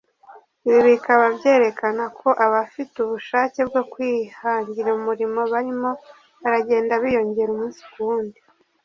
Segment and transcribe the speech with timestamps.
[0.67, 5.91] ibi bikaba byerekana ko abafite ubushake bwo kwihangira umurimo barimo
[6.41, 8.39] baragenda biyongera umunsi ku wundi